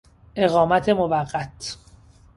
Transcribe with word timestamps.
اقامت 0.35 0.89
موقت 0.89 1.77